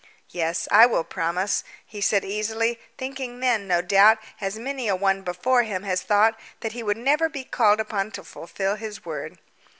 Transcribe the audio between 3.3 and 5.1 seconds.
then, no doubt, as many a